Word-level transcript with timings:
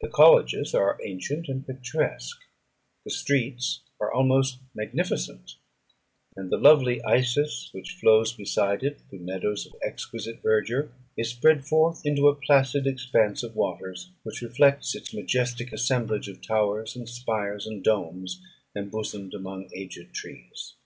The 0.00 0.08
colleges 0.08 0.74
are 0.74 0.98
ancient 1.04 1.46
and 1.46 1.66
picturesque; 1.66 2.38
the 3.04 3.10
streets 3.10 3.82
are 4.00 4.10
almost 4.10 4.56
magnificent; 4.74 5.56
and 6.34 6.50
the 6.50 6.56
lovely 6.56 7.02
Isis, 7.04 7.68
which 7.72 7.98
flows 8.00 8.32
beside 8.32 8.82
it 8.82 9.02
through 9.02 9.18
meadows 9.18 9.66
of 9.66 9.74
exquisite 9.82 10.42
verdure, 10.42 10.88
is 11.14 11.28
spread 11.28 11.66
forth 11.66 12.00
into 12.06 12.26
a 12.28 12.34
placid 12.36 12.86
expanse 12.86 13.42
of 13.42 13.54
waters, 13.54 14.10
which 14.22 14.40
reflects 14.40 14.94
its 14.94 15.12
majestic 15.12 15.74
assemblage 15.74 16.26
of 16.28 16.40
towers, 16.40 16.96
and 16.96 17.06
spires, 17.06 17.66
and 17.66 17.84
domes, 17.84 18.40
embosomed 18.74 19.34
among 19.34 19.68
aged 19.74 20.14
trees. 20.14 20.76